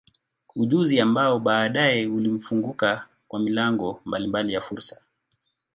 Ujuzi 0.55 0.99
ambao 0.99 1.39
baadaye 1.39 2.07
ulimfunguka 2.07 3.07
kwa 3.27 3.39
milango 3.39 4.01
mbalimbali 4.05 4.53
ya 4.53 4.61
fursa. 4.61 5.01